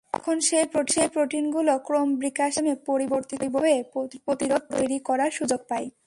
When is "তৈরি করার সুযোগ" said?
4.71-5.61